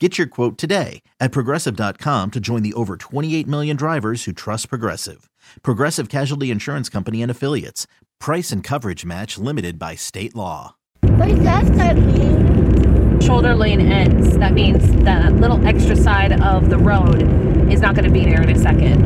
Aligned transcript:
Get 0.00 0.18
your 0.18 0.26
quote 0.26 0.58
today 0.58 1.02
at 1.20 1.30
progressive.com 1.30 2.32
to 2.32 2.40
join 2.40 2.64
the 2.64 2.74
over 2.74 2.96
28 2.96 3.46
million 3.46 3.76
drivers 3.76 4.24
who 4.24 4.32
trust 4.32 4.68
Progressive. 4.68 5.30
Progressive 5.62 6.08
Casualty 6.08 6.50
Insurance 6.50 6.88
Company 6.88 7.22
and 7.22 7.30
Affiliates. 7.30 7.86
Price 8.18 8.50
and 8.50 8.64
coverage 8.64 9.04
match 9.04 9.38
limited 9.38 9.78
by 9.78 9.94
state 9.94 10.34
law. 10.34 10.74
What 11.02 11.28
does 11.28 11.38
that 11.76 11.96
mean? 11.96 12.64
shoulder 13.24 13.54
lane 13.54 13.80
ends, 13.80 14.36
that 14.36 14.52
means 14.52 14.86
the 15.02 15.30
little 15.40 15.66
extra 15.66 15.96
side 15.96 16.38
of 16.42 16.68
the 16.68 16.76
road 16.76 17.22
is 17.72 17.80
not 17.80 17.94
going 17.94 18.04
to 18.04 18.10
be 18.10 18.24
there 18.24 18.42
in 18.42 18.50
a 18.50 18.58
second. 18.58 19.00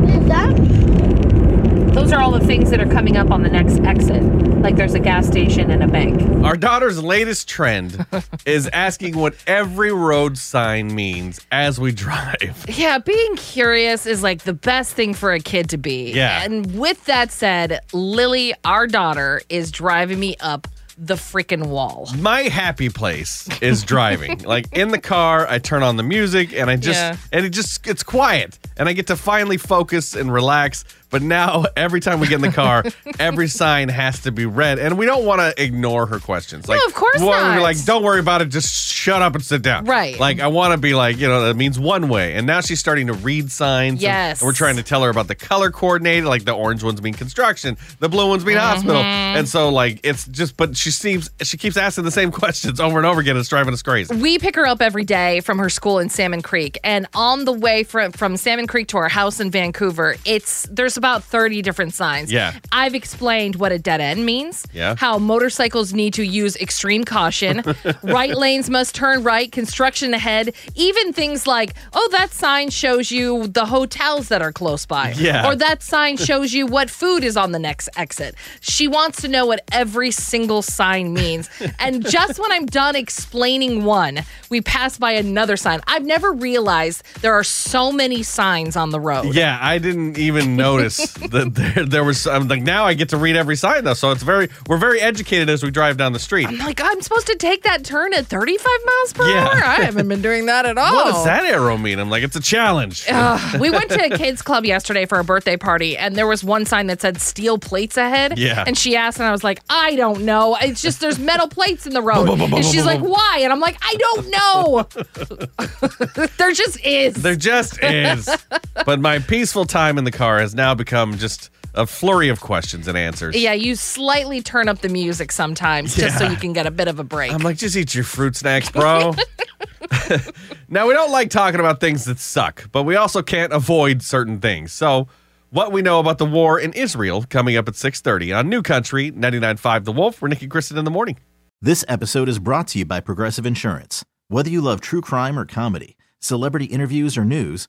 What 0.00 0.12
does 0.12 0.28
that 0.28 0.58
mean? 0.58 1.92
Those 1.92 2.12
are 2.12 2.20
all 2.20 2.30
the 2.30 2.41
things 2.52 2.68
that 2.68 2.82
are 2.82 2.92
coming 2.92 3.16
up 3.16 3.30
on 3.30 3.42
the 3.42 3.48
next 3.48 3.78
exit. 3.80 4.22
Like 4.60 4.76
there's 4.76 4.92
a 4.92 5.00
gas 5.00 5.26
station 5.26 5.70
and 5.70 5.82
a 5.82 5.88
bank. 5.88 6.20
Our 6.44 6.54
daughter's 6.54 7.02
latest 7.02 7.48
trend 7.48 8.04
is 8.44 8.68
asking 8.74 9.16
what 9.16 9.34
every 9.46 9.90
road 9.90 10.36
sign 10.36 10.94
means 10.94 11.40
as 11.50 11.80
we 11.80 11.92
drive. 11.92 12.66
Yeah, 12.68 12.98
being 12.98 13.36
curious 13.36 14.04
is 14.04 14.22
like 14.22 14.42
the 14.42 14.52
best 14.52 14.92
thing 14.92 15.14
for 15.14 15.32
a 15.32 15.40
kid 15.40 15.70
to 15.70 15.78
be. 15.78 16.12
Yeah. 16.12 16.44
And 16.44 16.78
with 16.78 17.02
that 17.06 17.32
said, 17.32 17.80
Lily, 17.94 18.52
our 18.66 18.86
daughter, 18.86 19.40
is 19.48 19.70
driving 19.70 20.20
me 20.20 20.36
up 20.40 20.68
the 20.98 21.14
freaking 21.14 21.68
wall. 21.68 22.06
My 22.18 22.42
happy 22.42 22.90
place 22.90 23.48
is 23.62 23.82
driving. 23.82 24.38
like 24.44 24.76
in 24.76 24.88
the 24.88 25.00
car, 25.00 25.46
I 25.48 25.58
turn 25.58 25.82
on 25.82 25.96
the 25.96 26.02
music 26.02 26.52
and 26.52 26.70
I 26.70 26.76
just 26.76 27.00
Yeah. 27.00 27.16
and 27.32 27.46
it 27.46 27.50
just 27.50 27.86
it's 27.86 28.02
quiet 28.02 28.58
and 28.76 28.88
I 28.88 28.92
get 28.92 29.06
to 29.06 29.16
finally 29.16 29.56
focus 29.56 30.14
and 30.14 30.30
relax. 30.32 30.84
But 31.12 31.22
now 31.22 31.64
every 31.76 32.00
time 32.00 32.18
we 32.18 32.26
get 32.26 32.36
in 32.36 32.40
the 32.40 32.50
car, 32.50 32.82
every 33.20 33.46
sign 33.46 33.88
has 33.90 34.20
to 34.22 34.32
be 34.32 34.46
read, 34.46 34.80
and 34.80 34.98
we 34.98 35.06
don't 35.06 35.24
want 35.24 35.40
to 35.40 35.62
ignore 35.62 36.06
her 36.06 36.18
questions. 36.18 36.68
Like, 36.68 36.80
of 36.86 36.94
course 36.94 37.20
we 37.20 37.26
wanna 37.26 37.50
be 37.50 37.56
not. 37.56 37.62
like, 37.62 37.84
don't 37.84 38.02
worry 38.02 38.18
about 38.18 38.42
it. 38.42 38.46
Just 38.46 38.74
shut 38.92 39.22
up 39.22 39.34
and 39.36 39.44
sit 39.44 39.62
down. 39.62 39.84
Right. 39.84 40.18
Like 40.18 40.40
I 40.40 40.46
want 40.48 40.72
to 40.72 40.78
be 40.78 40.94
like, 40.94 41.18
you 41.18 41.28
know, 41.28 41.44
that 41.46 41.54
means 41.56 41.78
one 41.78 42.08
way, 42.08 42.34
and 42.34 42.46
now 42.46 42.60
she's 42.62 42.80
starting 42.80 43.06
to 43.08 43.12
read 43.12 43.52
signs. 43.52 43.92
and- 43.92 44.00
Yes. 44.02 44.40
and 44.40 44.46
we're 44.46 44.52
trying 44.54 44.76
to 44.76 44.82
tell 44.82 45.02
her 45.04 45.10
about 45.10 45.28
the 45.28 45.34
color 45.34 45.70
coordinated. 45.70 46.24
Like 46.24 46.44
the 46.44 46.52
orange 46.52 46.82
ones 46.82 47.00
mean 47.02 47.14
construction, 47.14 47.76
the 48.00 48.08
blue 48.08 48.28
ones 48.28 48.44
mean 48.44 48.56
Mm-hmm. 48.56 48.66
hospital, 48.74 49.02
and 49.02 49.48
so 49.48 49.68
like 49.68 50.00
it's 50.02 50.26
just. 50.26 50.56
But 50.56 50.76
she 50.76 50.90
seems 50.90 51.30
she 51.42 51.56
keeps 51.58 51.76
asking 51.76 52.04
the 52.04 52.10
same 52.10 52.30
questions 52.42 52.80
over 52.80 52.96
and 52.98 53.06
over 53.06 53.20
again. 53.20 53.36
It's 53.36 53.48
driving 53.48 53.74
us 53.74 53.82
crazy. 53.82 54.14
We 54.16 54.38
pick 54.38 54.56
her 54.56 54.66
up 54.66 54.80
every 54.80 55.04
day 55.04 55.40
from 55.40 55.58
her 55.58 55.68
school 55.68 55.98
in 55.98 56.08
Salmon 56.08 56.40
Creek, 56.42 56.78
and 56.82 57.06
on 57.14 57.44
the 57.44 57.52
way 57.52 57.82
from 57.84 58.12
from 58.12 58.36
Salmon 58.36 58.66
Creek 58.66 58.88
to 58.88 58.96
our 58.98 59.08
house 59.08 59.40
in 59.40 59.50
Vancouver, 59.50 60.16
it's 60.24 60.66
there's 60.70 60.96
about 61.02 61.24
30 61.24 61.62
different 61.62 61.94
signs. 61.94 62.30
Yeah. 62.30 62.54
I've 62.70 62.94
explained 62.94 63.56
what 63.56 63.72
a 63.72 63.78
dead 63.78 64.00
end 64.00 64.24
means. 64.24 64.64
Yeah. 64.72 64.94
How 64.96 65.18
motorcycles 65.18 65.92
need 65.92 66.14
to 66.14 66.22
use 66.22 66.54
extreme 66.58 67.02
caution. 67.02 67.64
right 68.04 68.36
lanes 68.36 68.70
must 68.70 68.94
turn 68.94 69.24
right, 69.24 69.50
construction 69.50 70.14
ahead. 70.14 70.54
Even 70.76 71.12
things 71.12 71.44
like, 71.44 71.74
oh, 71.92 72.08
that 72.12 72.30
sign 72.30 72.70
shows 72.70 73.10
you 73.10 73.48
the 73.48 73.66
hotels 73.66 74.28
that 74.28 74.42
are 74.42 74.52
close 74.52 74.86
by. 74.86 75.10
Yeah. 75.16 75.48
Or 75.48 75.56
that 75.56 75.82
sign 75.82 76.16
shows 76.18 76.52
you 76.52 76.66
what 76.66 76.88
food 76.88 77.24
is 77.24 77.36
on 77.36 77.50
the 77.50 77.58
next 77.58 77.88
exit. 77.96 78.36
She 78.60 78.86
wants 78.86 79.22
to 79.22 79.28
know 79.28 79.44
what 79.44 79.64
every 79.72 80.12
single 80.12 80.62
sign 80.62 81.12
means. 81.12 81.50
and 81.80 82.08
just 82.08 82.38
when 82.38 82.52
I'm 82.52 82.66
done 82.66 82.94
explaining 82.94 83.82
one, 83.82 84.20
we 84.50 84.60
pass 84.60 84.98
by 84.98 85.10
another 85.12 85.56
sign. 85.56 85.80
I've 85.88 86.04
never 86.04 86.32
realized 86.32 87.02
there 87.22 87.34
are 87.34 87.42
so 87.42 87.90
many 87.90 88.22
signs 88.22 88.76
on 88.76 88.90
the 88.90 89.00
road. 89.00 89.34
Yeah, 89.34 89.58
I 89.60 89.78
didn't 89.78 90.16
even 90.16 90.54
notice 90.54 90.91
that 90.96 91.52
there, 91.54 91.84
there 91.86 92.04
was. 92.04 92.26
I'm 92.26 92.48
like 92.48 92.62
now 92.62 92.84
I 92.84 92.94
get 92.94 93.08
to 93.10 93.16
read 93.16 93.36
every 93.36 93.56
sign 93.56 93.84
though, 93.84 93.94
so 93.94 94.10
it's 94.10 94.22
very 94.22 94.48
we're 94.66 94.76
very 94.78 95.00
educated 95.00 95.48
as 95.50 95.62
we 95.62 95.70
drive 95.70 95.96
down 95.96 96.12
the 96.12 96.18
street. 96.18 96.48
I'm 96.48 96.58
like, 96.58 96.80
I'm 96.82 97.00
supposed 97.00 97.26
to 97.28 97.36
take 97.36 97.62
that 97.64 97.84
turn 97.84 98.14
at 98.14 98.26
35 98.26 98.66
miles 98.84 99.12
per 99.12 99.28
Yeah. 99.28 99.44
hour? 99.48 99.54
I 99.64 99.82
haven't 99.82 100.08
been 100.08 100.22
doing 100.22 100.46
that 100.46 100.66
at 100.66 100.78
all. 100.78 100.92
What 101.02 101.12
does 101.12 101.24
that 101.24 101.44
arrow 101.44 101.76
mean? 101.78 101.98
I'm 101.98 102.10
like, 102.10 102.22
it's 102.22 102.36
a 102.36 102.40
challenge. 102.40 103.04
Ugh. 103.10 103.60
we 103.60 103.70
went 103.70 103.90
to 103.90 104.04
a 104.04 104.16
kids 104.16 104.42
club 104.42 104.64
yesterday 104.64 105.06
for 105.06 105.18
a 105.18 105.24
birthday 105.24 105.56
party, 105.56 105.96
and 105.96 106.14
there 106.16 106.26
was 106.26 106.44
one 106.44 106.64
sign 106.64 106.86
that 106.88 107.00
said 107.00 107.20
steel 107.20 107.58
plates 107.58 107.96
ahead. 107.96 108.38
Yeah. 108.38 108.64
And 108.66 108.76
she 108.78 108.94
asked, 108.96 109.18
and 109.18 109.26
I 109.26 109.32
was 109.32 109.42
like, 109.42 109.60
I 109.70 109.96
don't 109.96 110.24
know. 110.24 110.56
It's 110.60 110.80
just 110.82 111.00
there's 111.00 111.18
metal 111.18 111.48
plates 111.48 111.86
in 111.86 111.92
the 111.94 112.02
road. 112.02 112.28
and 112.28 112.64
she's 112.64 112.84
like, 112.84 113.00
why? 113.00 113.40
And 113.42 113.52
I'm 113.52 113.60
like, 113.60 113.76
I 113.82 113.94
don't 113.98 114.30
know. 114.30 116.26
there 116.38 116.52
just 116.52 116.84
is. 116.84 117.14
There 117.14 117.36
just 117.36 117.82
is. 117.82 118.28
but 118.86 119.00
my 119.00 119.18
peaceful 119.18 119.64
time 119.64 119.98
in 119.98 120.04
the 120.04 120.10
car 120.10 120.38
has 120.40 120.54
now 120.54 120.74
become 120.74 121.18
just 121.18 121.50
a 121.74 121.86
flurry 121.86 122.28
of 122.28 122.40
questions 122.40 122.86
and 122.88 122.98
answers. 122.98 123.34
yeah, 123.34 123.52
you 123.54 123.74
slightly 123.76 124.42
turn 124.42 124.68
up 124.68 124.80
the 124.80 124.88
music 124.90 125.32
sometimes 125.32 125.94
just 125.96 126.18
so 126.18 126.24
Yeah. 126.24 126.30
you 126.32 126.36
can 126.36 126.52
get 126.52 126.66
a 126.66 126.70
bit 126.70 126.86
of 126.88 126.98
a 126.98 127.04
break. 127.04 127.32
I'm 127.32 127.40
like, 127.42 127.56
just 127.56 127.76
eat 127.76 127.94
your 127.94 128.04
fruit 128.04 128.36
snacks, 128.36 128.70
bro. 128.70 129.14
now 130.68 130.86
we 130.86 130.94
don't 130.94 131.10
like 131.10 131.30
talking 131.30 131.60
about 131.60 131.80
things 131.80 132.04
that 132.04 132.18
suck, 132.18 132.70
but 132.72 132.82
we 132.84 132.96
also 132.96 133.22
can't 133.22 133.52
avoid 133.52 134.02
certain 134.02 134.40
things. 134.40 134.72
So, 134.72 135.08
what 135.50 135.70
we 135.72 135.82
know 135.82 135.98
about 136.00 136.18
the 136.18 136.24
war 136.26 136.58
in 136.58 136.72
Israel 136.72 137.24
coming 137.28 137.56
up 137.56 137.68
at 137.68 137.74
6:30 137.74 138.36
on 138.36 138.48
New 138.48 138.62
Country 138.62 139.10
99.5 139.12 139.84
The 139.84 139.92
Wolf. 139.92 140.22
We're 140.22 140.28
Nicky 140.28 140.48
Kristen 140.48 140.78
in 140.78 140.84
the 140.84 140.90
morning. 140.90 141.18
This 141.60 141.84
episode 141.88 142.28
is 142.28 142.38
brought 142.38 142.68
to 142.68 142.78
you 142.78 142.84
by 142.84 143.00
Progressive 143.00 143.46
Insurance. 143.46 144.04
Whether 144.28 144.50
you 144.50 144.60
love 144.60 144.80
true 144.80 145.00
crime 145.02 145.38
or 145.38 145.44
comedy, 145.44 145.96
celebrity 146.20 146.66
interviews 146.66 147.16
or 147.18 147.24
news, 147.24 147.68